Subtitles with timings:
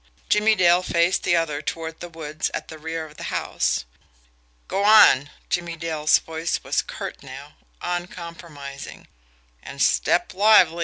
[0.29, 3.85] Jimmie Dale faced the other toward the woods at the rear of the house.
[4.67, 9.07] "Go on!" Jimmie Dale's voice was curt now, uncompromising.
[9.61, 10.79] "And step lively!"